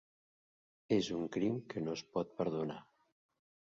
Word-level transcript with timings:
És 0.95 1.09
un 1.17 1.29
crim 1.37 1.59
que 1.73 1.85
no 1.85 1.95
es 1.99 2.05
pot 2.17 2.33
perdonar. 2.41 2.83